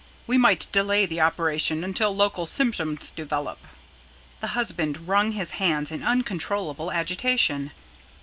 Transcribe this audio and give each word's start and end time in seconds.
"We 0.25 0.35
might 0.35 0.65
delay 0.71 1.05
the 1.05 1.21
operation 1.21 1.83
until 1.83 2.15
local 2.15 2.47
symptoms 2.47 3.11
develop." 3.11 3.59
The 4.39 4.57
husband 4.57 5.07
wrung 5.07 5.33
his 5.33 5.51
hands 5.61 5.91
in 5.91 6.01
uncontrollable 6.01 6.91
agitation. 6.91 7.69